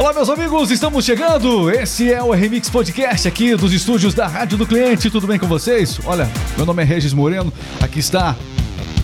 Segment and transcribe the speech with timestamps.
[0.00, 1.70] Olá, meus amigos, estamos chegando.
[1.70, 5.10] Esse é o Remix Podcast aqui dos estúdios da Rádio do Cliente.
[5.10, 6.00] Tudo bem com vocês?
[6.06, 6.26] Olha,
[6.56, 7.52] meu nome é Regis Moreno.
[7.82, 8.34] Aqui está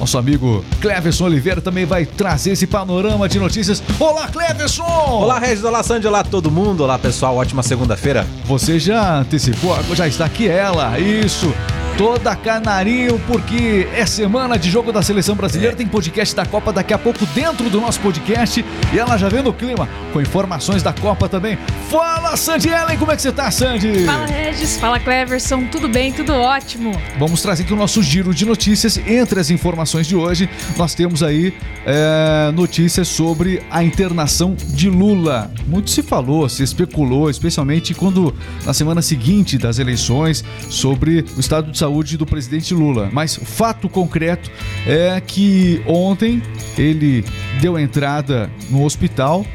[0.00, 3.82] nosso amigo Cleverson Oliveira também vai trazer esse panorama de notícias.
[4.00, 4.84] Olá, Cleverson!
[4.84, 8.26] Olá, Regis, olá, Sandy, olá todo mundo, olá pessoal, ótima segunda-feira.
[8.46, 11.54] Você já antecipou, já está aqui ela, isso
[11.96, 15.72] toda canarinho, porque é semana de jogo da seleção brasileira.
[15.72, 15.76] É.
[15.76, 18.64] Tem podcast da Copa daqui a pouco dentro do nosso podcast.
[18.92, 21.58] E ela já vê no clima, com informações da Copa também.
[21.88, 24.04] Fala, Sandy Ellen, como é que você tá, Sandy?
[24.04, 24.76] Fala, Regis.
[24.76, 25.64] Fala, Cleverson.
[25.64, 26.12] Tudo bem?
[26.12, 26.92] Tudo ótimo.
[27.18, 28.98] Vamos trazer aqui o nosso giro de notícias.
[28.98, 31.54] Entre as informações de hoje, nós temos aí
[31.86, 35.50] é, notícias sobre a internação de Lula.
[35.66, 38.34] Muito se falou, se especulou, especialmente quando
[38.64, 43.08] na semana seguinte das eleições, sobre o estado de saúde saúde do presidente Lula.
[43.12, 44.50] Mas fato concreto
[44.86, 46.42] é que ontem
[46.76, 47.24] ele
[47.60, 49.46] deu entrada no hospital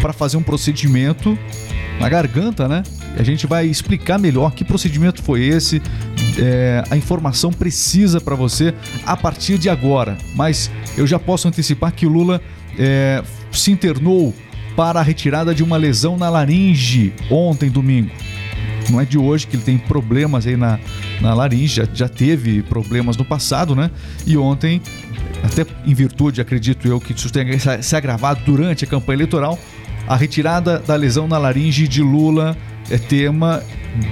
[0.00, 1.38] para fazer um procedimento
[2.00, 2.82] na garganta, né?
[3.16, 5.80] A gente vai explicar melhor que procedimento foi esse,
[6.38, 8.74] é, a informação precisa para você
[9.06, 10.16] a partir de agora.
[10.34, 12.40] Mas eu já posso antecipar que o Lula
[12.78, 13.22] é,
[13.52, 14.34] se internou
[14.74, 18.10] para a retirada de uma lesão na laringe ontem, domingo
[18.90, 20.78] não é de hoje que ele tem problemas aí na,
[21.20, 23.90] na laringe, já, já teve problemas no passado, né?
[24.26, 24.80] E ontem,
[25.42, 29.58] até em virtude, acredito eu, que isso tenha se agravado durante a campanha eleitoral,
[30.06, 32.56] a retirada da lesão na laringe de Lula
[32.90, 33.62] é tema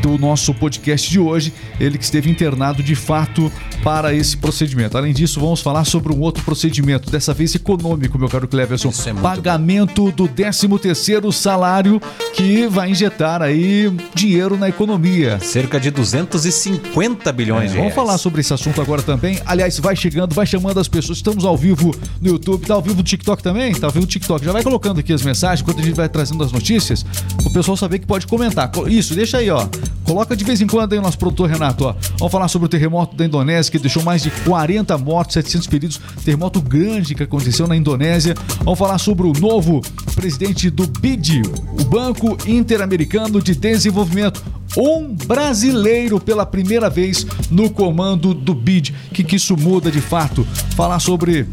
[0.01, 1.53] do nosso podcast de hoje.
[1.81, 3.51] Ele que esteve internado de fato
[3.83, 4.97] para esse procedimento.
[4.97, 8.93] Além disso, vamos falar sobre um outro procedimento, dessa vez econômico, meu caro Cleverson.
[9.07, 10.11] É Pagamento bom.
[10.11, 12.01] do 13 terceiro salário
[12.35, 15.39] que vai injetar aí dinheiro na economia.
[15.41, 19.39] Cerca de 250 bilhões é, de Vamos falar sobre esse assunto agora também.
[19.45, 21.19] Aliás, vai chegando, vai chamando as pessoas.
[21.19, 23.75] Estamos ao vivo no YouTube, tá ao vivo no TikTok também?
[23.75, 24.45] Tá ao vivo no TikTok.
[24.45, 27.05] Já vai colocando aqui as mensagens enquanto a gente vai trazendo as notícias,
[27.45, 28.71] o pessoal saber que pode comentar.
[28.87, 29.67] Isso, deixa aí, ó.
[30.05, 31.95] Coloca de vez em quando aí o nosso produtor Renato, ó.
[32.19, 36.01] Vamos falar sobre o terremoto da Indonésia que deixou mais de 40 mortos, 700 feridos.
[36.25, 38.35] Terremoto grande que aconteceu na Indonésia.
[38.65, 39.81] Vamos falar sobre o novo
[40.15, 41.43] presidente do BID,
[41.81, 44.43] o Banco Interamericano de Desenvolvimento.
[44.77, 48.91] Um brasileiro pela primeira vez no comando do BID.
[49.11, 50.47] O que, que isso muda de fato?
[50.77, 51.47] Falar sobre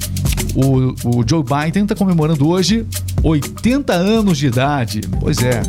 [0.56, 2.86] o, o Joe Biden está comemorando hoje
[3.24, 5.02] 80 anos de idade.
[5.20, 5.62] Pois é.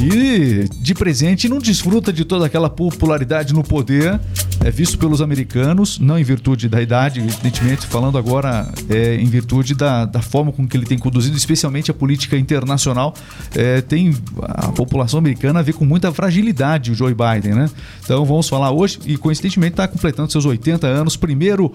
[0.00, 4.20] E de presente não desfruta de toda aquela popularidade no poder,
[4.64, 9.74] é visto pelos americanos, não em virtude da idade, evidentemente, falando agora é, em virtude
[9.74, 13.14] da, da forma com que ele tem conduzido, especialmente a política internacional.
[13.54, 17.70] É, tem a população americana vê com muita fragilidade o Joe Biden, né?
[18.04, 21.74] Então vamos falar hoje, e coincidentemente está completando seus 80 anos, primeiro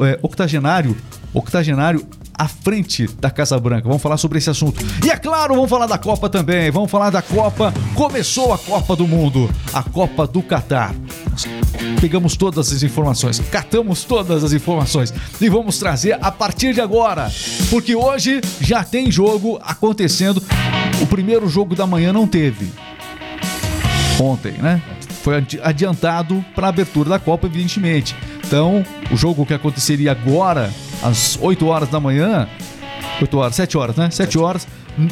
[0.00, 0.96] é, octogenário,
[1.34, 3.88] octogenário à frente da Casa Branca.
[3.88, 4.84] Vamos falar sobre esse assunto.
[5.04, 6.70] E é claro, vamos falar da Copa também.
[6.70, 7.72] Vamos falar da Copa.
[7.94, 10.94] Começou a Copa do Mundo, a Copa do Catar.
[12.00, 17.30] Pegamos todas as informações, catamos todas as informações e vamos trazer a partir de agora,
[17.70, 20.42] porque hoje já tem jogo acontecendo.
[21.00, 22.70] O primeiro jogo da manhã não teve.
[24.20, 24.82] Ontem, né?
[25.22, 28.14] Foi adiantado para a abertura da Copa, evidentemente.
[28.44, 32.48] Então, o jogo que aconteceria agora às 8 horas da manhã.
[33.20, 34.10] 8 horas, 7 horas, né?
[34.10, 34.66] 7 horas.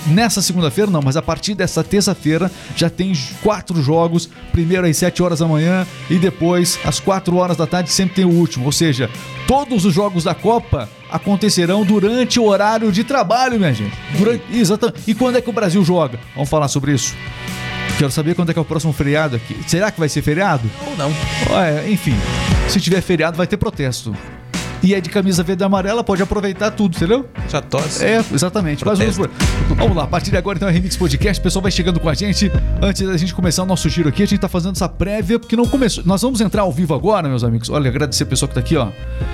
[0.07, 3.13] Nessa segunda-feira, não, mas a partir dessa terça-feira já tem
[3.43, 4.29] quatro jogos.
[4.53, 8.25] Primeiro às 7 horas da manhã e depois às 4 horas da tarde sempre tem
[8.25, 8.67] o último.
[8.67, 9.09] Ou seja,
[9.47, 13.97] todos os jogos da Copa acontecerão durante o horário de trabalho, minha gente.
[14.17, 15.03] Durante, exatamente.
[15.07, 16.19] E quando é que o Brasil joga?
[16.35, 17.15] Vamos falar sobre isso.
[17.99, 19.57] Quero saber quando é que é o próximo feriado aqui.
[19.67, 20.71] Será que vai ser feriado?
[20.87, 21.13] Ou não?
[21.59, 22.17] É, enfim,
[22.69, 24.15] se tiver feriado vai ter protesto
[24.83, 27.29] e é de camisa verde e amarela, pode aproveitar tudo, entendeu?
[27.49, 28.05] Já tosse.
[28.05, 28.85] É, exatamente.
[28.85, 29.17] Mas vamos,
[29.77, 32.09] vamos lá, a partir de agora então é Remix Podcast, o pessoal vai chegando com
[32.09, 32.51] a gente.
[32.83, 35.57] Antes da gente começar o nosso giro aqui, a gente tá fazendo essa prévia, porque
[35.57, 36.05] não começou.
[36.05, 37.69] Nós vamos entrar ao vivo agora, meus amigos.
[37.69, 38.89] Olha, agradecer a pessoa que tá aqui, ó.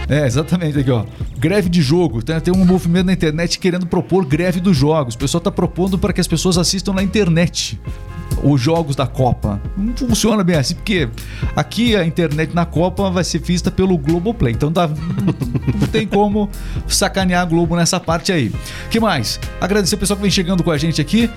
[0.08, 1.04] É, exatamente, aqui, ó.
[1.38, 2.22] Greve de jogo.
[2.22, 5.14] Tem, tem um movimento na internet querendo propor greve dos jogos.
[5.14, 7.78] O pessoal tá propondo para que as pessoas assistam na internet
[8.42, 9.60] os jogos da Copa.
[9.76, 11.08] Não funciona bem assim, porque
[11.54, 14.52] aqui a internet na Copa vai ser vista pelo Globoplay.
[14.52, 14.88] Então dá,
[15.80, 16.48] não tem como
[16.86, 18.52] sacanear a Globo nessa parte aí.
[18.90, 19.40] que mais?
[19.60, 21.30] Agradecer o pessoal que vem chegando com a gente aqui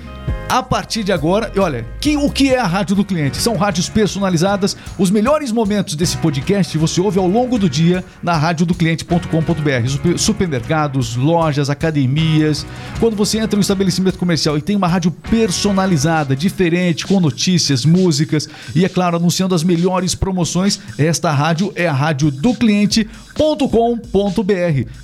[0.47, 1.51] a partir de agora.
[1.55, 3.37] E olha, que, o que é a rádio do cliente?
[3.37, 4.75] São rádios personalizadas.
[4.97, 10.17] Os melhores momentos desse podcast você ouve ao longo do dia na radiodocliente.com.br.
[10.17, 12.65] Supermercados, lojas, academias.
[12.99, 17.19] Quando você entra em um estabelecimento comercial e tem uma rádio personalizada, diferente cliente, com
[17.19, 20.79] notícias, músicas e, é claro, anunciando as melhores promoções.
[20.97, 23.09] Esta rádio é a rádio do cliente.com.br.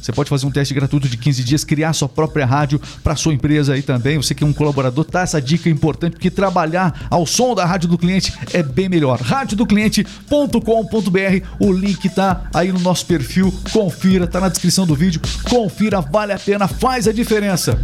[0.01, 3.33] Você pode fazer um teste gratuito de 15 dias, criar sua própria rádio para sua
[3.33, 4.17] empresa aí também.
[4.17, 7.89] Você que é um colaborador, tá essa dica importante porque trabalhar ao som da rádio
[7.89, 9.19] do cliente é bem melhor.
[9.19, 11.45] radiodocliente.com.br.
[11.59, 13.53] O link tá aí no nosso perfil.
[13.71, 15.19] Confira, tá na descrição do vídeo.
[15.49, 17.77] Confira, vale a pena, faz a diferença.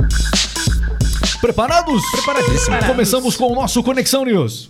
[1.42, 2.04] Preparados?
[2.12, 2.78] Preparadíssimo.
[2.86, 4.70] Começamos com o nosso Conexão News.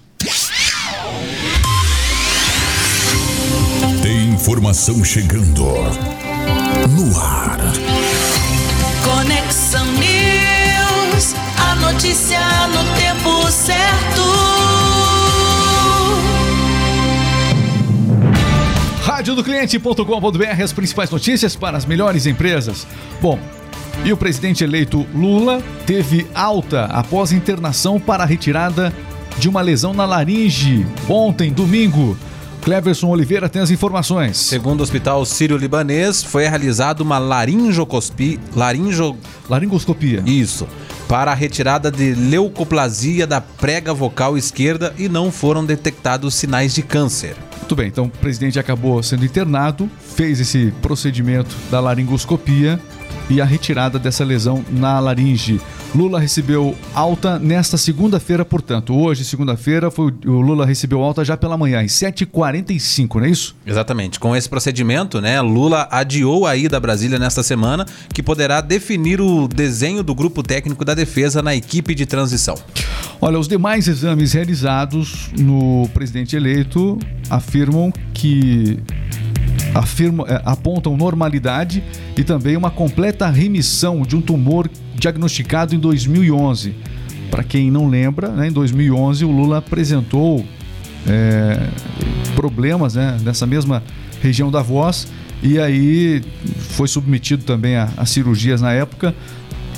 [4.02, 5.66] Tem informação chegando
[6.90, 7.60] no ar.
[9.04, 14.22] Conexão News, a notícia no tempo certo.
[19.04, 22.88] radiodocliente.com.br as principais notícias para as melhores empresas.
[23.22, 23.40] Bom,
[24.04, 28.92] e o presidente eleito Lula teve alta após internação para a retirada
[29.38, 32.18] de uma lesão na laringe ontem, domingo.
[32.62, 34.38] Cleverson Oliveira tem as informações.
[34.38, 39.18] Segundo o Hospital Sírio-Libanês, foi realizada uma laringoscopia, laringo,
[39.50, 40.24] Laringoscopia.
[40.26, 40.68] isso,
[41.08, 46.84] para a retirada de leucoplasia da prega vocal esquerda e não foram detectados sinais de
[46.84, 47.36] câncer.
[47.60, 52.80] Muito bem, então o presidente acabou sendo internado, fez esse procedimento da laringoscopia
[53.30, 55.60] e a retirada dessa lesão na laringe.
[55.94, 58.96] Lula recebeu alta nesta segunda-feira, portanto.
[58.96, 63.56] Hoje, segunda-feira, foi o Lula recebeu alta já pela manhã, às 7h45, não é isso?
[63.66, 64.20] Exatamente.
[64.20, 69.20] Com esse procedimento, né, Lula adiou a ida a Brasília nesta semana, que poderá definir
[69.20, 72.56] o desenho do grupo técnico da defesa na equipe de transição.
[73.20, 76.98] Olha, os demais exames realizados no presidente eleito
[77.30, 78.80] afirmam que
[79.74, 81.84] afirmam, é, apontam normalidade
[82.18, 86.76] e também uma completa remissão de um tumor diagnosticado em 2011.
[87.30, 90.46] Para quem não lembra, né, em 2011 o Lula apresentou
[91.08, 91.68] é,
[92.36, 93.84] problemas né, nessa mesma
[94.22, 95.08] região da voz
[95.42, 96.22] e aí
[96.58, 99.16] foi submetido também a, a cirurgias na época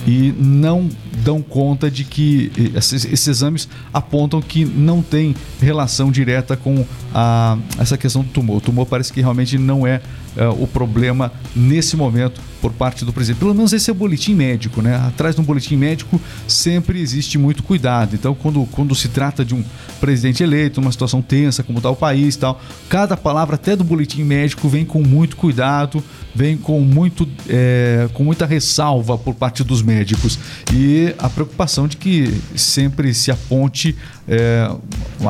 [0.05, 0.89] e não
[1.23, 7.57] dão conta de que esses, esses, exames apontam que não tem relação direta com a,
[7.77, 8.57] essa questão do tumor.
[8.57, 10.01] O tumor parece que realmente não é,
[10.35, 13.39] é o problema nesse momento por parte do presidente.
[13.39, 14.95] Pelo menos esse é o boletim médico, né?
[14.95, 18.15] Atrás de um boletim médico sempre existe muito cuidado.
[18.15, 19.63] Então, quando, quando se trata de um
[19.99, 24.23] presidente eleito, uma situação tensa, como está o país tal, cada palavra até do boletim
[24.23, 26.01] médico vem com muito cuidado,
[26.33, 30.39] vem com, muito, é, com muita ressalva por parte dos médicos.
[30.73, 33.93] E a preocupação de que sempre se aponte
[34.25, 34.71] é,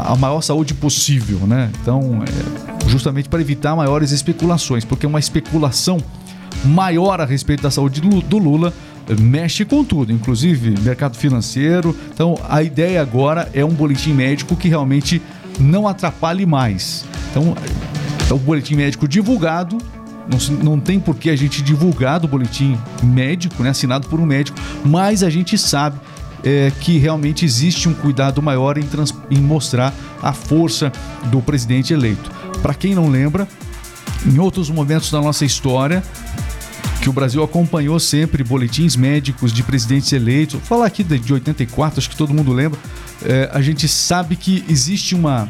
[0.05, 1.71] a maior saúde possível, né?
[1.81, 5.97] Então, é, justamente para evitar maiores especulações, porque uma especulação
[6.65, 8.73] maior a respeito da saúde do Lula
[9.19, 11.95] mexe com tudo, inclusive mercado financeiro.
[12.13, 15.21] Então, a ideia agora é um boletim médico que realmente
[15.59, 17.05] não atrapalhe mais.
[17.31, 17.55] Então,
[18.29, 19.77] é o boletim médico divulgado.
[20.25, 24.25] Não, não tem por que a gente divulgar do boletim médico, né, assinado por um
[24.25, 25.99] médico, mas a gente sabe
[26.43, 30.91] é, que realmente existe um cuidado maior em, trans, em mostrar a força
[31.25, 32.31] do presidente eleito.
[32.61, 33.47] Para quem não lembra,
[34.25, 36.03] em outros momentos da nossa história,
[37.01, 40.59] que o Brasil acompanhou sempre boletins médicos de presidentes eleitos.
[40.63, 42.79] Falar aqui de 84, acho que todo mundo lembra.
[43.25, 45.49] É, a gente sabe que existe uma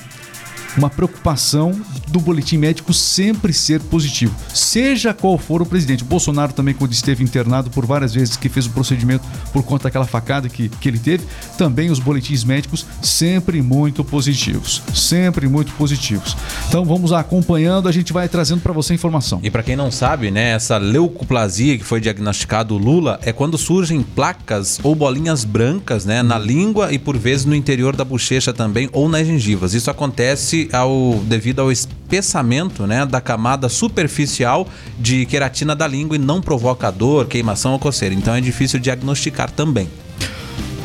[0.78, 1.74] uma preocupação
[2.08, 6.04] do boletim médico sempre ser positivo, seja qual for o presidente.
[6.04, 9.86] O Bolsonaro também, quando esteve internado por várias vezes, que fez o procedimento por conta
[9.86, 11.26] daquela facada que, que ele teve,
[11.58, 16.36] também os boletins médicos sempre muito positivos, sempre muito positivos.
[16.68, 19.40] Então vamos acompanhando, a gente vai trazendo para você informação.
[19.44, 24.02] E para quem não sabe, né, essa leucoplasia que foi diagnosticado Lula é quando surgem
[24.02, 28.90] placas ou bolinhas brancas, né, na língua e por vezes no interior da bochecha também
[28.92, 29.74] ou nas gengivas.
[29.74, 34.68] Isso acontece ao, devido ao espessamento né, da camada superficial
[35.00, 38.14] de queratina da língua e não provoca dor, queimação ou coceira.
[38.14, 39.90] Então é difícil diagnosticar também.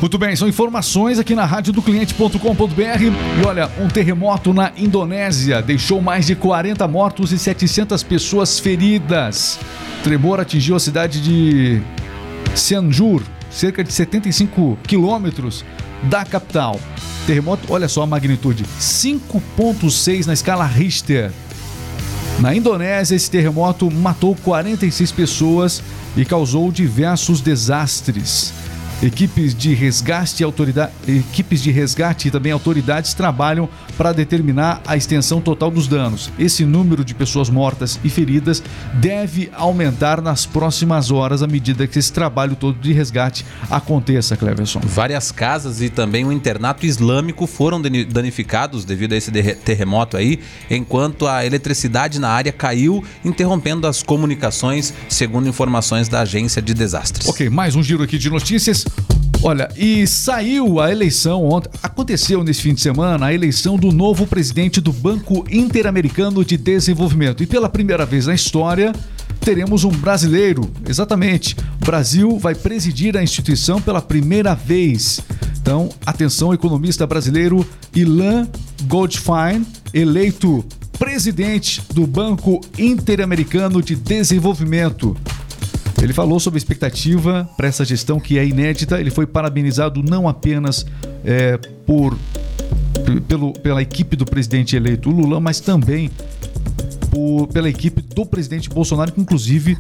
[0.01, 3.03] Muito bem, são informações aqui na rádio do cliente.com.br.
[3.03, 9.59] E olha, um terremoto na Indonésia deixou mais de 40 mortos e 700 pessoas feridas.
[10.05, 11.83] Tremor atingiu a cidade de
[12.55, 15.65] Cianjur, cerca de 75 quilômetros
[16.05, 16.81] da capital.
[17.27, 21.31] Terremoto, olha só a magnitude: 5,6 na escala Richter.
[22.41, 25.83] Na Indonésia, esse terremoto matou 46 pessoas
[26.17, 28.53] e causou diversos desastres.
[29.03, 34.97] Equipes de resgate e autoridade, equipes de resgate e também autoridades trabalham para determinar a
[34.97, 36.31] extensão total dos danos.
[36.39, 38.63] Esse número de pessoas mortas e feridas
[38.95, 44.81] deve aumentar nas próximas horas à medida que esse trabalho todo de resgate aconteça, Cleverson.
[44.85, 50.39] Várias casas e também um internato islâmico foram dani- danificados devido a esse terremoto aí,
[50.71, 57.27] enquanto a eletricidade na área caiu, interrompendo as comunicações, segundo informações da agência de desastres.
[57.27, 58.85] Ok, mais um giro aqui de notícias.
[59.41, 61.71] Olha, e saiu a eleição ontem.
[61.81, 67.43] Aconteceu nesse fim de semana a eleição do novo presidente do Banco Interamericano de Desenvolvimento.
[67.43, 68.93] E pela primeira vez na história,
[69.41, 70.69] teremos um brasileiro.
[70.87, 71.57] Exatamente.
[71.81, 75.21] O Brasil vai presidir a instituição pela primeira vez.
[75.61, 77.65] Então, atenção, economista brasileiro
[77.95, 78.49] Ilan
[78.89, 79.65] Goldfein,
[79.95, 80.65] eleito
[80.99, 85.17] presidente do Banco Interamericano de Desenvolvimento.
[86.03, 89.01] Ele falou sobre a expectativa para essa gestão que é inédita.
[89.01, 90.87] Ele foi parabenizado não apenas
[91.25, 92.17] é, por
[93.27, 96.11] pelo, pela equipe do presidente eleito Lula, mas também
[97.11, 99.77] por- pela equipe do presidente Bolsonaro, que inclusive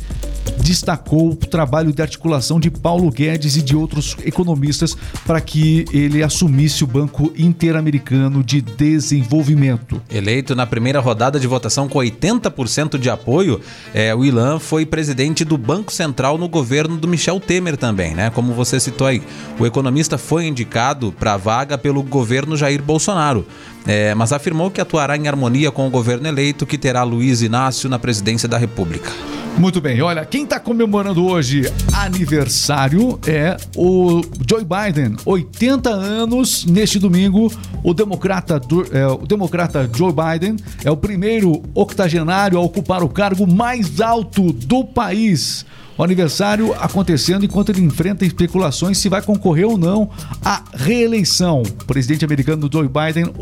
[0.62, 4.96] destacou o trabalho de articulação de Paulo Guedes e de outros economistas
[5.26, 10.00] para que ele assumisse o Banco Interamericano de Desenvolvimento.
[10.10, 13.60] Eleito na primeira rodada de votação com 80% de apoio,
[13.94, 18.30] é, o Ilan foi presidente do Banco Central no governo do Michel Temer também, né?
[18.30, 19.22] Como você citou aí.
[19.58, 23.46] O economista foi indicado para a vaga pelo governo Jair Bolsonaro,
[23.86, 27.88] é, mas afirmou que atuará em harmonia com o governo eleito que terá Luiz Inácio
[27.88, 29.10] na presidência da República.
[29.58, 31.62] Muito bem, olha, quem está comemorando hoje
[31.92, 37.52] aniversário é o Joe Biden, 80 anos neste domingo.
[37.82, 38.60] O democrata,
[38.92, 44.52] é, o democrata Joe Biden é o primeiro octogenário a ocupar o cargo mais alto
[44.52, 45.66] do país.
[45.98, 50.08] O aniversário acontecendo enquanto ele enfrenta especulações se vai concorrer ou não
[50.44, 51.62] à reeleição.
[51.62, 53.34] O presidente americano Joe Biden,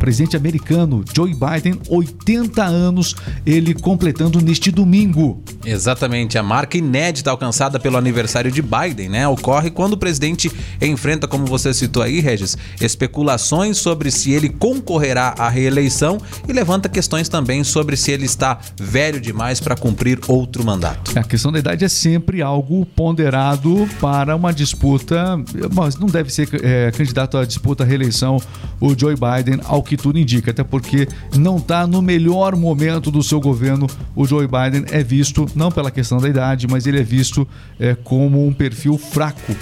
[0.00, 3.14] presidente americano Joe Biden, 80 anos,
[3.44, 5.44] ele completando neste domingo.
[5.64, 9.28] Exatamente, a marca inédita alcançada pelo aniversário de Biden, né?
[9.28, 15.34] Ocorre quando o presidente enfrenta, como você citou aí, Regis, especulações sobre se ele concorrerá
[15.38, 20.64] à reeleição e levanta questões também sobre se ele está velho demais para cumprir outro
[20.64, 21.16] mandato.
[21.18, 25.38] A questão da idade é sempre algo ponderado para uma disputa,
[25.74, 28.40] mas não deve ser é, candidato à disputa à reeleição
[28.80, 33.22] o Joe Biden, ao que tudo indica, até porque não está no melhor momento do
[33.22, 33.86] seu governo.
[34.14, 37.46] O Joe Biden é visto, não pela questão da idade, mas ele é visto
[37.78, 39.54] é, como um perfil fraco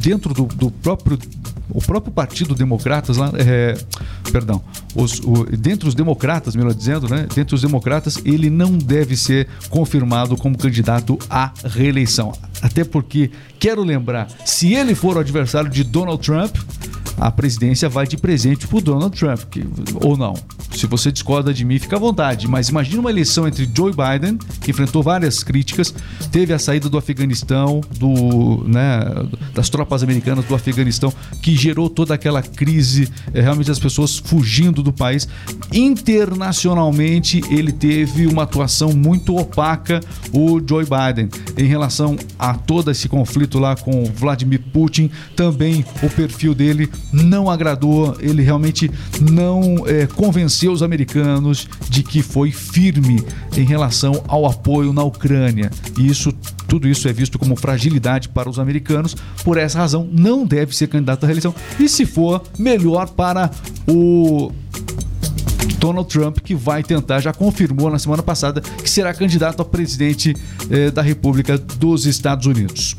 [0.00, 1.18] dentro do, do próprio
[1.70, 3.76] o próprio Partido Democratas lá, é,
[4.30, 4.62] perdão,
[4.94, 7.26] os, o, dentre os democratas, melhor dizendo, né?
[7.34, 12.32] Dentre os democratas, ele não deve ser confirmado como candidato à reeleição.
[12.62, 16.56] Até porque, quero lembrar, se ele for o adversário de Donald Trump,
[17.18, 20.34] a presidência vai de presente pro Donald Trump, que, ou não.
[20.72, 22.46] Se você discorda de mim, fica à vontade.
[22.46, 25.94] Mas imagine uma eleição entre Joe Biden, que enfrentou várias críticas,
[26.30, 29.00] teve a saída do Afeganistão, do, né,
[29.54, 34.82] das tropas americanas do Afeganistão, que gerou toda aquela crise, é, realmente as pessoas fugindo
[34.82, 35.26] do país.
[35.72, 40.00] Internacionalmente, ele teve uma atuação muito opaca,
[40.32, 45.10] o Joe Biden, em relação a todo esse conflito lá com Vladimir Putin.
[45.34, 52.22] Também o perfil dele não agradou, ele realmente não é, convenceu os americanos de que
[52.22, 53.24] foi firme
[53.56, 55.70] em relação ao apoio na Ucrânia.
[55.98, 56.32] E isso,
[56.68, 59.16] tudo isso é visto como fragilidade para os americanos.
[59.44, 61.54] Por essa razão, não deve ser candidato à reeleição.
[61.78, 63.50] E se for, melhor para
[63.88, 64.50] o
[65.78, 70.34] Donald Trump, que vai tentar, já confirmou na semana passada, que será candidato a presidente
[70.70, 72.96] eh, da República dos Estados Unidos.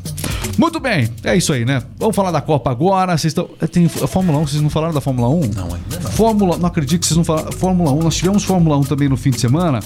[0.58, 1.80] Muito bem, é isso aí, né?
[1.98, 3.16] Vamos falar da Copa agora.
[3.16, 3.48] Vocês estão.
[3.60, 5.40] eh, Tem a Fórmula 1, vocês não falaram da Fórmula 1?
[5.54, 6.10] Não, ainda não.
[6.10, 7.52] Fórmula, não acredito que vocês não falaram.
[7.52, 9.78] Fórmula 1, nós tivemos Fórmula 1 também no fim de semana.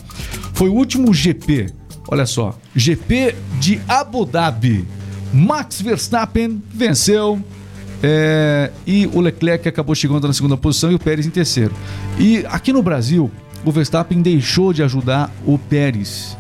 [0.55, 1.71] Foi o último GP.
[2.09, 4.87] Olha só, GP de Abu Dhabi.
[5.33, 7.39] Max Verstappen venceu.
[8.03, 11.73] é, e o Leclerc acabou chegando na segunda posição e o Pérez em terceiro.
[12.19, 13.31] E aqui no Brasil,
[13.65, 16.37] o Verstappen deixou de ajudar o Pérez.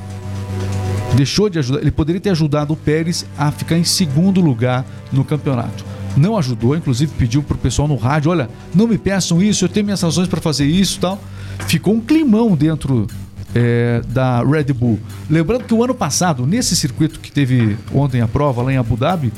[1.14, 1.80] Deixou de ajudar.
[1.80, 5.84] Ele poderia ter ajudado o Pérez a ficar em segundo lugar no campeonato.
[6.16, 9.84] Não ajudou, inclusive pediu pro pessoal no rádio: olha, não me peçam isso, eu tenho
[9.84, 11.18] minhas razões para fazer isso tal.
[11.66, 13.06] Ficou um climão dentro
[13.54, 14.98] é, da Red Bull.
[15.28, 18.96] Lembrando que o ano passado, nesse circuito que teve ontem a prova lá em Abu
[18.96, 19.32] Dhabi,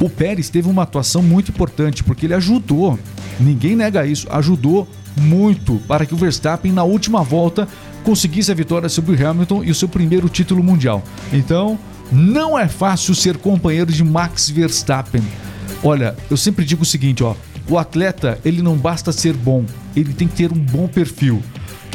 [0.00, 2.98] o Pérez teve uma atuação muito importante, porque ele ajudou,
[3.38, 7.68] ninguém nega isso, ajudou muito para que o Verstappen, na última volta,
[8.04, 11.02] conseguisse a vitória sobre o Hamilton e o seu primeiro título mundial.
[11.32, 11.78] Então,
[12.12, 15.22] Não é fácil ser companheiro de Max Verstappen.
[15.82, 17.36] Olha, eu sempre digo o seguinte, ó.
[17.68, 19.64] O atleta, ele não basta ser bom,
[19.94, 21.40] ele tem que ter um bom perfil.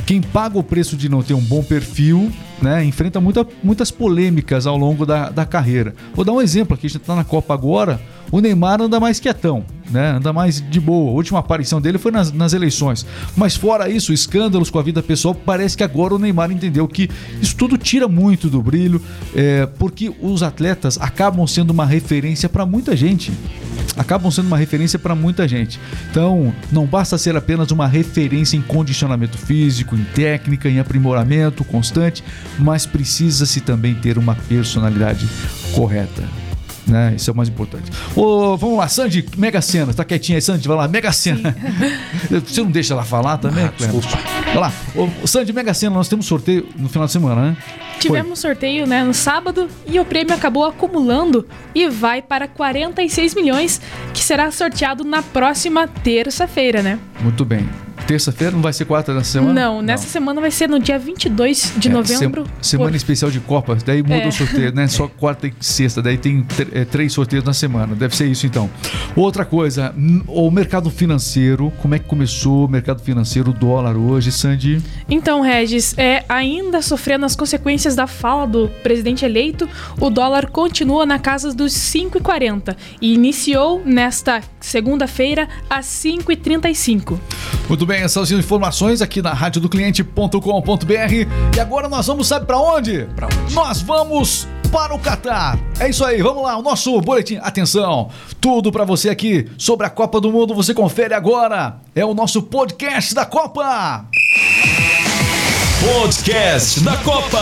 [0.05, 2.31] Quem paga o preço de não ter um bom perfil,
[2.62, 5.93] né, enfrenta muita, muitas polêmicas ao longo da, da carreira.
[6.13, 8.00] Vou dar um exemplo aqui, a gente tá na Copa agora,
[8.35, 10.11] o Neymar anda mais quietão, né?
[10.11, 11.09] Anda mais de boa.
[11.09, 13.05] A última aparição dele foi nas, nas eleições.
[13.33, 17.09] Mas fora isso, escândalos com a vida pessoal, parece que agora o Neymar entendeu que
[17.41, 19.01] isso tudo tira muito do brilho,
[19.33, 23.31] é, porque os atletas acabam sendo uma referência para muita gente
[23.95, 25.79] acabam sendo uma referência para muita gente.
[26.11, 32.21] Então, não basta ser apenas uma referência em condicionamento físico, em técnica, em aprimoramento constante,
[32.59, 35.25] mas precisa-se também ter uma personalidade
[35.73, 36.44] correta.
[36.87, 37.13] Né?
[37.15, 37.91] Isso é o mais importante.
[38.15, 40.67] Ô, vamos lá, Sandy, Mega Sena, tá quietinha aí, Sandy?
[40.67, 41.55] Vai lá, Mega Sena.
[42.45, 44.07] Você não deixa ela falar também, Ah, desculpa.
[44.45, 44.73] Vai lá.
[44.95, 47.57] Ô, Sandy, Mega Sena, nós temos sorteio no final de semana, né?
[47.99, 53.81] Tivemos sorteio né, no sábado e o prêmio acabou acumulando e vai para 46 milhões,
[54.13, 56.99] que será sorteado na próxima terça-feira, né?
[57.15, 57.23] Foi?
[57.23, 57.67] Muito bem.
[58.07, 59.53] Terça-feira não vai ser quarta nessa semana?
[59.53, 62.45] Não, nessa semana vai ser no dia 22 de É, novembro.
[62.61, 64.27] se- semana especial de Copa, daí muda É.
[64.27, 64.87] o sorteio, né?
[64.87, 67.95] Só quarta e sexta, daí tem é, três sorteios na semana.
[67.95, 68.69] Deve ser isso então.
[69.15, 69.93] Outra coisa,
[70.27, 74.81] o mercado financeiro, como é que começou o mercado financeiro, o dólar hoje, Sandy?
[75.09, 79.67] Então, Regis, é, ainda sofrendo as consequências da fala do presidente eleito,
[79.99, 87.19] o dólar continua na casa dos 5,40 e iniciou nesta segunda-feira às 5,35.
[87.67, 90.35] Muito bem, essas informações aqui na rádio do cliente.com.br.
[91.55, 93.07] E agora nós vamos, sabe pra onde?
[93.15, 93.53] Pra onde?
[93.53, 95.57] Nós vamos para o Catar.
[95.79, 97.37] É isso aí, vamos lá, o nosso boletim.
[97.41, 98.09] Atenção,
[98.41, 101.77] tudo pra você aqui sobre a Copa do Mundo, você confere agora.
[101.95, 104.05] É o nosso podcast da Copa.
[105.93, 107.39] Podcast da Copa.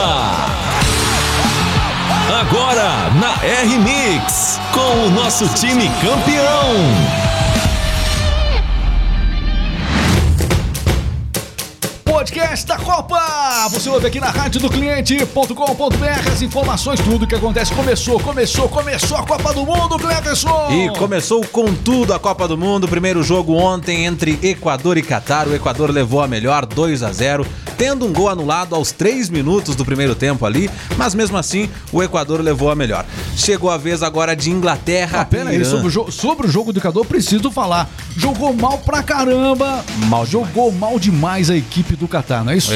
[2.39, 7.33] Agora na R-Mix, com o nosso time campeão.
[12.24, 13.20] Podcast da Copa!
[13.72, 17.74] Você ouve aqui na rádio do cliente.com.br as informações, tudo que acontece.
[17.74, 20.70] Começou, começou, começou a Copa do Mundo, Cleverson!
[20.72, 22.88] E começou com tudo a Copa do Mundo.
[22.88, 25.50] Primeiro jogo ontem entre Equador e Catar.
[25.50, 27.46] O Equador levou a melhor 2 a 0,
[27.77, 32.01] tendo um gol anulado aos 3 minutos do primeiro tempo ali, mas mesmo assim o
[32.01, 33.06] Equador levou a melhor.
[33.36, 35.20] Chegou a vez agora de Inglaterra.
[35.22, 37.89] Ah, pera aí, sobre o, jo- sobre o jogo do Equador, preciso falar.
[38.15, 39.84] Jogou mal pra caramba.
[40.08, 42.71] Mal Jogou mal demais a equipe do Catar, não é isso?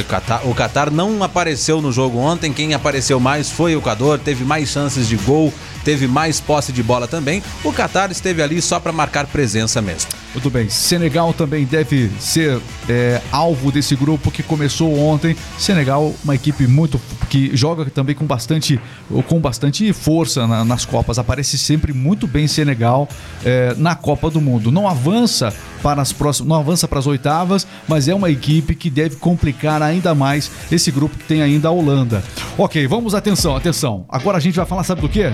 [0.46, 2.52] O Qatar não apareceu no jogo ontem.
[2.52, 4.18] Quem apareceu mais foi o Equador.
[4.18, 7.44] Teve mais chances de gol, teve mais posse de bola também.
[7.64, 10.10] O Qatar esteve ali só para marcar presença mesmo.
[10.38, 10.70] Muito bem.
[10.70, 15.36] Senegal também deve ser é, alvo desse grupo que começou ontem.
[15.58, 18.80] Senegal, uma equipe muito que joga também com bastante,
[19.28, 21.18] com bastante força na- nas Copas.
[21.18, 23.10] Aparece sempre muito bem Senegal
[23.44, 24.72] é, na Copa do Mundo.
[24.72, 28.92] Não avança para as próximas, não avança para as oitavas, mas é uma equipe que
[28.92, 32.24] deve complicar ainda mais esse grupo que tem ainda a Holanda.
[32.60, 34.06] Ok, vamos atenção, atenção.
[34.08, 35.34] Agora a gente vai falar, sabe do quê?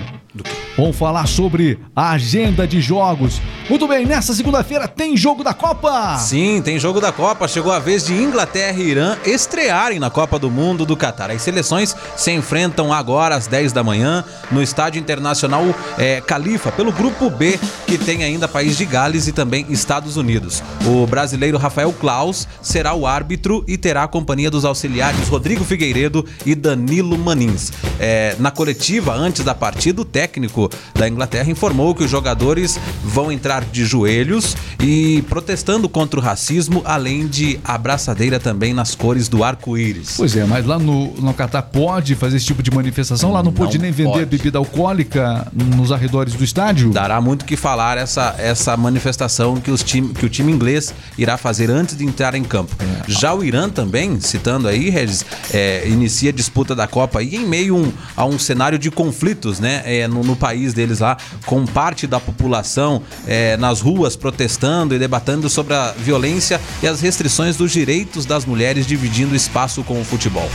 [0.75, 3.39] Vamos falar sobre a agenda de jogos.
[3.69, 6.17] Muito bem, nessa segunda-feira tem jogo da Copa.
[6.17, 7.47] Sim, tem jogo da Copa.
[7.47, 11.31] Chegou a vez de Inglaterra e Irã estrearem na Copa do Mundo do Catar.
[11.31, 15.63] As seleções se enfrentam agora às 10 da manhã no Estádio Internacional
[15.97, 20.63] é, Califa, pelo Grupo B, que tem ainda País de Gales e também Estados Unidos.
[20.85, 26.25] O brasileiro Rafael Klaus será o árbitro e terá a companhia dos auxiliares Rodrigo Figueiredo
[26.45, 27.71] e Danilo Manins.
[27.99, 33.31] É, na coletiva, antes da partida, o técnico da Inglaterra informou que os jogadores vão
[33.31, 39.43] entrar de joelhos e protestando contra o racismo, além de abraçadeira também nas cores do
[39.43, 40.15] arco-íris.
[40.17, 43.31] Pois é, mas lá no, no Catar pode fazer esse tipo de manifestação?
[43.31, 44.25] Lá não, pode Não nem vender pode.
[44.25, 46.89] bebida alcoólica nos arredores do estádio?
[46.91, 51.37] Dará muito que falar essa, essa manifestação que, os time, que o time inglês irá
[51.37, 52.75] fazer antes de entrar em campo.
[53.07, 57.45] Já o Irã também, citando aí, Regis, é, inicia a disputa da Copa aí em
[57.45, 59.81] meio um- a um cenário de conflitos, né?
[59.85, 61.15] é, no, no país deles lá,
[61.45, 66.99] com parte da população é, nas ruas protestando e debatendo sobre a violência e as
[67.01, 70.49] restrições dos direitos das mulheres dividindo espaço com o futebol.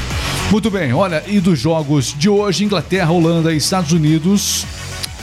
[0.51, 4.67] Muito bem, olha, e dos jogos de hoje, Inglaterra, Holanda e Estados Unidos.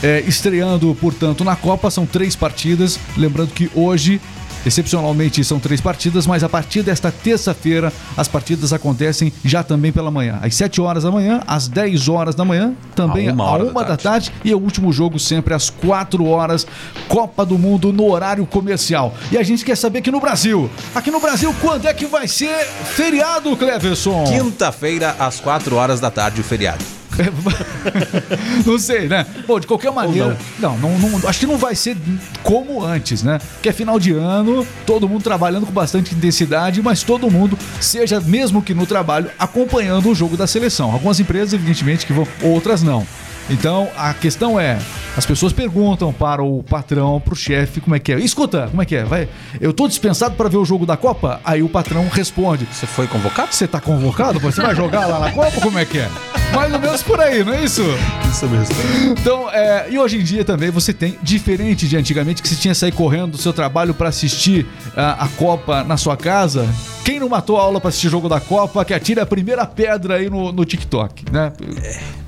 [0.02, 2.98] é, estreando, portanto, na Copa, são três partidas.
[3.16, 4.20] Lembrando que hoje,
[4.66, 10.10] excepcionalmente, são três partidas, mas a partir desta terça-feira, as partidas acontecem já também pela
[10.10, 10.38] manhã.
[10.42, 13.64] Às 7 horas da manhã, às 10 horas da manhã, também A uma à da
[13.64, 14.30] uma da tarde.
[14.30, 14.32] tarde.
[14.44, 16.66] E o último jogo sempre às 4 horas,
[17.08, 19.14] Copa do Mundo no horário comercial.
[19.30, 20.68] E a gente quer saber aqui no Brasil.
[20.94, 24.24] Aqui no Brasil, quando é que vai ser feriado, Cleverson?
[24.24, 26.84] Quinta-feira, às 4 horas da tarde, o feriado.
[28.64, 29.26] não sei, né?
[29.46, 30.36] Bom, de qualquer maneira.
[30.58, 30.76] Não.
[30.78, 31.96] Não, não, acho que não vai ser
[32.42, 33.38] como antes, né?
[33.62, 38.20] Que é final de ano, todo mundo trabalhando com bastante intensidade, mas todo mundo, seja
[38.20, 40.92] mesmo que no trabalho, acompanhando o jogo da seleção.
[40.92, 43.06] Algumas empresas, evidentemente, que vão, outras não.
[43.48, 44.78] Então a questão é,
[45.16, 48.18] as pessoas perguntam para o patrão, para o chefe, como é que é.
[48.18, 49.04] Escuta, como é que é?
[49.04, 49.28] Vai,
[49.60, 51.40] eu tô dispensado para ver o jogo da Copa?
[51.44, 53.54] Aí o patrão responde: Você foi convocado?
[53.54, 54.38] Você tá convocado?
[54.40, 55.60] Você vai jogar lá na Copa?
[55.60, 56.10] Como é que é?
[56.54, 57.82] Mais ou menos por aí, não é isso?
[58.30, 58.74] Isso mesmo.
[59.10, 62.72] Então, é, e hoje em dia também você tem, diferente de antigamente, que você tinha
[62.72, 66.68] que sair correndo do seu trabalho para assistir ah, a Copa na sua casa.
[67.04, 69.66] Quem não matou a aula para assistir o jogo da Copa, que atire a primeira
[69.66, 71.52] pedra aí no, no TikTok, né?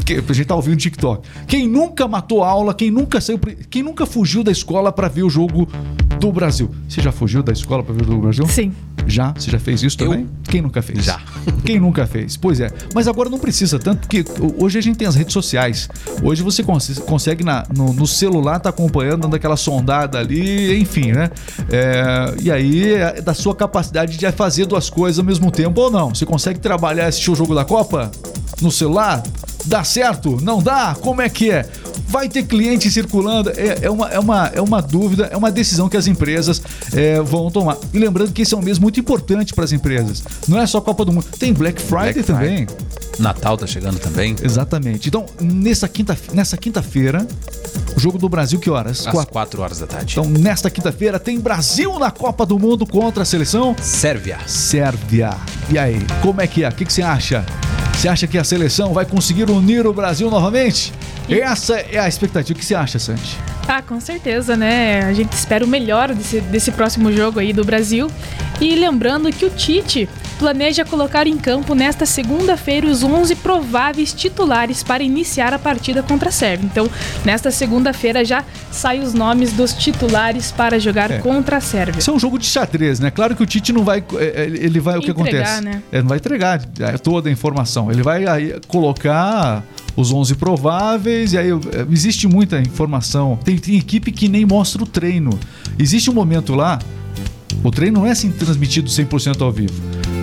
[0.08, 1.28] Que a gente tá ouvindo TikTok.
[1.46, 5.22] Quem nunca matou a aula, quem nunca saiu, quem nunca fugiu da escola para ver
[5.22, 5.68] o jogo
[6.18, 6.70] do Brasil.
[6.88, 8.46] Você já fugiu da escola para ver o jogo do Brasil?
[8.48, 8.72] Sim.
[9.06, 9.32] Já?
[9.36, 10.08] Você já fez isso Eu?
[10.10, 10.26] também?
[10.44, 11.04] Quem nunca fez?
[11.04, 11.20] Já.
[11.62, 12.36] Quem nunca fez?
[12.38, 12.72] Pois é.
[12.94, 14.24] Mas agora não precisa tanto, porque
[14.58, 15.88] hoje a gente tem as redes sociais.
[16.22, 21.12] Hoje você cons- consegue na- no, no celular tá acompanhando, dando aquela sondada ali, enfim,
[21.12, 21.30] né?
[21.70, 25.90] É, e aí é da sua capacidade de fazer duas coisas ao mesmo tempo ou
[25.90, 26.14] não.
[26.14, 28.10] Você consegue trabalhar e assistir o jogo da Copa
[28.62, 29.22] no celular?
[29.68, 30.38] Dá certo?
[30.42, 30.96] Não dá?
[30.98, 31.68] Como é que é?
[32.06, 33.50] Vai ter cliente circulando?
[33.50, 36.62] É, é uma, é, uma, é uma dúvida, é uma decisão que as empresas
[36.94, 37.76] é, vão tomar.
[37.92, 40.24] E lembrando que esse é um mês muito importante para as empresas.
[40.48, 42.66] Não é só Copa do Mundo, tem Black Friday Black também.
[43.18, 44.34] Natal tá chegando também.
[44.42, 45.08] Exatamente.
[45.08, 47.26] Então, nessa quinta, nessa quinta-feira,
[47.94, 49.06] o jogo do Brasil, que horas?
[49.06, 49.32] Às Quatro.
[49.32, 50.14] 4 horas da tarde.
[50.18, 54.38] Então, nesta quinta-feira, tem Brasil na Copa do Mundo contra a seleção Sérvia.
[54.46, 55.36] Sérvia.
[55.68, 56.68] E aí, como é que é?
[56.68, 57.44] O que, que você acha?
[57.98, 60.92] Você acha que a seleção vai conseguir unir o Brasil novamente?
[61.28, 62.56] Essa é a expectativa.
[62.56, 63.36] O que você acha, Santi?
[63.66, 65.00] Ah, com certeza, né?
[65.02, 68.08] A gente espera o melhor desse, desse próximo jogo aí do Brasil.
[68.60, 70.08] E lembrando que o Tite
[70.38, 76.28] planeja colocar em campo nesta segunda-feira os 11 prováveis titulares para iniciar a partida contra
[76.28, 76.68] a Sérvia.
[76.70, 76.88] Então,
[77.24, 81.18] nesta segunda-feira já saem os nomes dos titulares para jogar É.
[81.18, 81.98] contra a Sérvia.
[81.98, 83.10] Isso é um jogo de xadrez, né?
[83.10, 84.02] Claro que o Tite não vai.
[84.14, 84.96] é, é, Ele vai.
[84.98, 85.60] O que Entregar, acontece?
[85.64, 85.82] né?
[85.92, 87.90] Ele não vai entregar é, toda a informação.
[87.90, 89.64] Ele vai aí colocar
[89.96, 91.56] os 11 prováveis, e aí é,
[91.90, 93.38] existe muita informação.
[93.44, 95.38] Tem, tem equipe que nem mostra o treino.
[95.78, 96.78] Existe um momento lá.
[97.62, 99.74] O treino não é assim transmitido 100% ao vivo,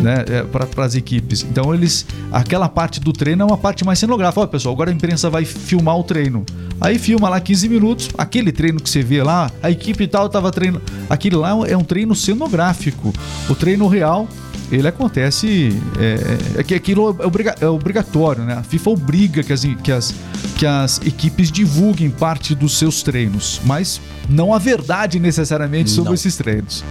[0.01, 0.23] né?
[0.29, 1.43] É, para as equipes.
[1.49, 4.41] Então eles, aquela parte do treino é uma parte mais cenográfica.
[4.41, 6.45] Olha, pessoal, agora a imprensa vai filmar o treino.
[6.79, 10.51] Aí filma lá 15 minutos, aquele treino que você vê lá, a equipe tal tava
[10.51, 10.83] treinando.
[11.09, 13.13] Aquele lá é um treino cenográfico.
[13.49, 14.27] O treino real
[14.71, 15.77] ele acontece.
[15.99, 18.55] É, é que aquilo é, obriga- é obrigatório, né?
[18.55, 20.13] A FIFA obriga que as, que, as,
[20.57, 26.13] que as equipes divulguem parte dos seus treinos, mas não a verdade necessariamente sobre Não.
[26.15, 26.83] esses treinos.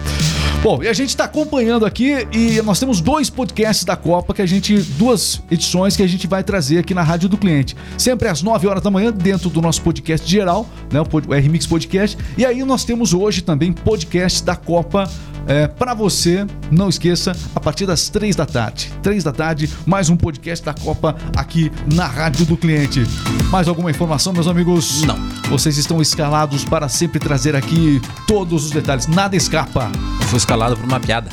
[0.61, 4.41] Bom, e a gente está acompanhando aqui e nós temos dois podcasts da Copa que
[4.41, 4.75] a gente.
[4.97, 7.75] duas edições que a gente vai trazer aqui na Rádio do Cliente.
[7.97, 10.99] Sempre às 9 horas da manhã, dentro do nosso podcast geral, né?
[10.99, 12.17] O, o Podcast.
[12.37, 15.07] E aí nós temos hoje também podcast da Copa.
[15.47, 18.91] É, para você, não esqueça, a partir das três da tarde.
[19.03, 23.03] Três da tarde, mais um podcast da Copa aqui na Rádio do Cliente.
[23.51, 25.03] Mais alguma informação, meus amigos?
[25.03, 25.17] Não.
[25.49, 29.05] Vocês estão escalados para sempre trazer aqui todos os detalhes.
[29.07, 29.91] Nada escapa.
[30.19, 31.29] Eu fui escalado por uma piada.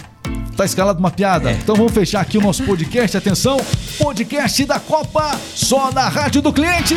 [0.57, 1.51] Tá escalado uma piada?
[1.51, 1.55] É.
[1.55, 3.17] Então vamos fechar aqui o nosso podcast.
[3.17, 3.57] Atenção,
[3.99, 6.95] podcast da Copa, só na Rádio do Cliente.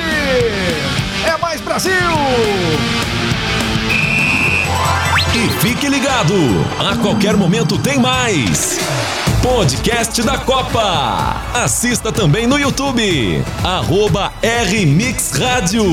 [1.26, 1.94] É mais Brasil!
[5.60, 6.34] Fique ligado,
[6.80, 8.78] a qualquer momento tem mais.
[9.42, 11.42] Podcast da Copa.
[11.54, 13.44] Assista também no YouTube.
[13.64, 15.84] Arroba RMix Rádio.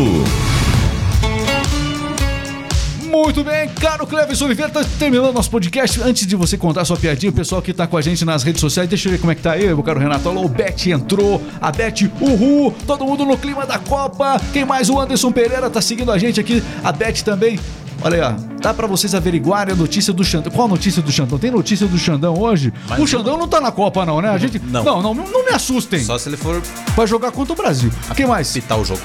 [3.12, 6.01] Muito bem, caro Cleverson Oliveira, tá terminando nosso podcast.
[6.01, 8.61] Antes de você contar sua piadinha, o pessoal que tá com a gente nas redes
[8.61, 10.29] sociais, deixa eu ver como é que tá aí, meu caro Renato.
[10.31, 14.40] Alô, o Beth entrou, a Beth, uhul, todo mundo no clima da Copa.
[14.53, 14.88] Quem mais?
[14.88, 17.59] O Anderson Pereira tá seguindo a gente aqui, a Beth também.
[18.05, 20.51] Olha aí, ó, dá pra vocês averiguarem a notícia do Xandão.
[20.53, 21.38] Qual a notícia do Xandão?
[21.38, 22.73] Tem notícia do Xandão hoje?
[22.88, 24.29] Mas o Xandão não tá na Copa, não, né?
[24.29, 24.59] A gente.
[24.59, 24.85] Não.
[24.85, 26.03] Não, não, não me assustem.
[26.03, 26.61] Só se ele for
[26.97, 27.91] Vai jogar contra o Brasil.
[28.17, 28.49] Quem mais?
[28.49, 29.01] citar o jogo.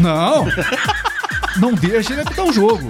[0.00, 0.46] Não.
[1.58, 2.88] Não deixa ele apitar o jogo.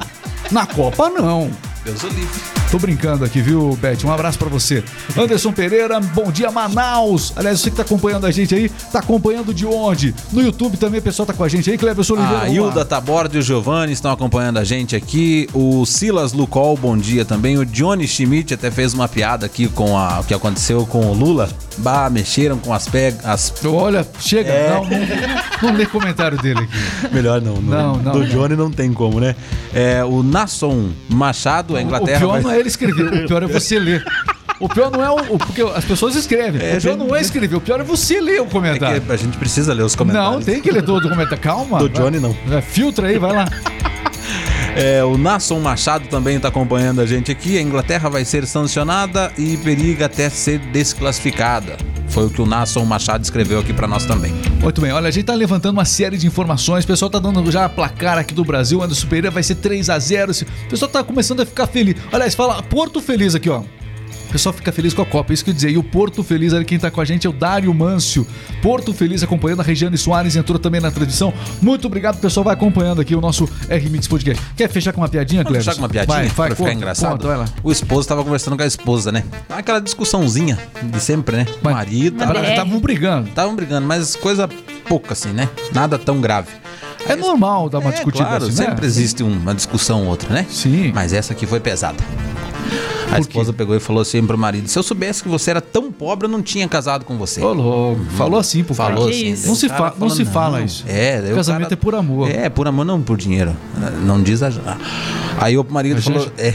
[0.51, 1.51] Na Copa, não.
[1.85, 2.60] Deus o livre.
[2.71, 3.99] Tô brincando aqui, viu, Beth?
[4.05, 4.85] Um abraço pra você.
[5.19, 7.33] Anderson Pereira, bom dia, Manaus.
[7.35, 10.15] Aliás, você que tá acompanhando a gente aí, tá acompanhando de onde?
[10.33, 11.77] No YouTube também o pessoal tá com a gente aí.
[11.77, 12.39] Cleberson Oliveira.
[12.39, 12.49] A lá.
[12.49, 15.49] Hilda Taborda e o Giovanni estão acompanhando a gente aqui.
[15.53, 17.59] O Silas Lucol, bom dia também.
[17.59, 21.13] O Johnny Schmidt até fez uma piada aqui com a, o que aconteceu com o
[21.13, 21.49] Lula.
[21.79, 23.25] Bah, mexeram com as pegas.
[23.27, 23.53] As...
[23.65, 24.49] Olha, chega.
[24.53, 24.71] É.
[24.71, 27.13] Não, não, não lê comentário dele aqui.
[27.15, 27.57] Melhor não.
[27.57, 28.27] Não, não, Do não.
[28.29, 29.35] Johnny não tem como, né?
[29.75, 32.19] É, o Nasson Machado, a O Inglaterra.
[32.21, 34.05] pior vai- não é ele escrever, o pior é você ler.
[34.61, 35.35] O pior não é o.
[35.35, 36.61] o- Porque as pessoas escrevem.
[36.63, 39.01] É, o pior não é escrever, o pior é você ler o É comentário.
[39.01, 40.35] que a gente precisa ler os comentários.
[40.35, 41.39] Não, tem que ler todo o comentário.
[41.39, 41.79] Calma.
[41.79, 42.37] Do vai- Johnny, não.
[42.47, 43.47] vai, Filtra aí, vai lá.
[44.77, 47.59] É, o Nasson Machado também está acompanhando a gente aqui.
[47.59, 51.77] A Inglaterra vai ser sancionada e periga até ser desclassificada.
[52.11, 54.33] Foi o que o Nasson Machado escreveu aqui para nós também.
[54.61, 56.85] Muito bem, olha, a gente tá levantando uma série de informações.
[56.85, 58.83] O pessoal tá dando já a placar aqui do Brasil.
[58.83, 61.97] Anderson Pereira vai ser 3 a 0 O pessoal tá começando a ficar feliz.
[62.13, 63.63] Aliás, fala Porto Feliz aqui, ó.
[64.31, 65.71] O pessoal fica feliz com a Copa, é isso que eu dizer.
[65.71, 68.25] E o Porto Feliz, ali quem tá com a gente é o Dário Mâncio.
[68.63, 71.35] Porto Feliz acompanhando, a Regiane Soares entrou também na transmissão.
[71.61, 72.45] Muito obrigado, pessoal.
[72.45, 74.41] Vai acompanhando aqui o nosso R-Mix Podcast.
[74.57, 75.61] Quer fechar com uma piadinha, Cleber?
[75.63, 77.11] fechar com uma piadinha vai, vai, pra ficar engraçado?
[77.11, 77.45] conta, vai lá.
[77.65, 79.25] O esposo tava conversando com a esposa, né?
[79.49, 81.47] Aquela discussãozinha de sempre, né?
[81.61, 82.17] Mas- marido.
[82.19, 82.51] Mas- tava- É.
[82.51, 83.29] Estavam brigando.
[83.31, 84.49] Estavam brigando, mas coisa
[84.89, 85.49] pouca assim, né?
[85.75, 86.49] Nada tão grave.
[87.09, 88.87] É normal dar uma É, discutida claro, assim, sempre né?
[88.87, 90.47] existe uma discussão ou outra, né?
[90.49, 90.93] Sim.
[90.95, 91.99] Mas essa aqui foi pesada.
[93.11, 95.61] A Por esposa pegou e falou assim pro marido: Se eu soubesse que você era
[95.61, 97.41] tão pobre, eu não tinha casado com você.
[97.43, 98.05] Ô, louco.
[98.17, 98.95] Falou assim pro cara.
[98.95, 99.49] Falou Que assim.
[99.49, 100.85] Não se cara fa- não falou, se fala isso.
[100.87, 102.31] É, o Casamento cara- é por amor.
[102.31, 103.57] É, por amor, não por dinheiro.
[104.05, 104.51] Não diz a.
[105.39, 106.21] Aí o marido falou.
[106.25, 106.55] já- É.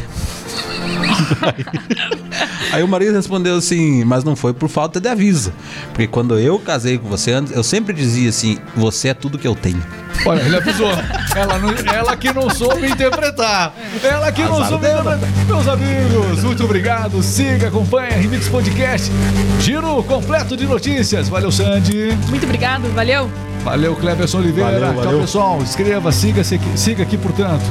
[2.71, 5.54] Aí o marido respondeu assim, mas não foi por falta de aviso.
[5.89, 9.48] Porque quando eu casei com você antes, eu sempre dizia assim: você é tudo que
[9.48, 9.82] eu tenho.
[10.26, 10.89] Olha, ele avisou.
[11.36, 13.74] Ela, não- ela que não soube interpretar.
[14.04, 15.15] Ela que não Azar soube dela.
[15.15, 15.45] interpretar.
[15.45, 17.21] Meus amigos, muito obrigado.
[17.24, 19.12] Siga, acompanhe Remix Podcast.
[19.60, 21.30] Giro completo de notícias.
[21.30, 22.17] Valeu, Sandy.
[22.30, 23.30] Muito obrigado, valeu.
[23.63, 24.71] Valeu, Cleberson Oliveira.
[24.71, 25.19] Valeu, Tchau, valeu.
[25.21, 25.62] pessoal.
[25.63, 27.63] Escreva, siga, siga aqui, portanto.